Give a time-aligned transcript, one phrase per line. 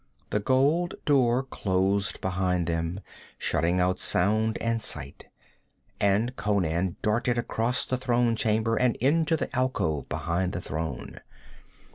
[0.31, 3.01] The gold door closed behind them,
[3.37, 5.27] shutting out sound and sight,
[5.99, 11.19] and Conan darted across the throne chamber and into the alcove behind the throne.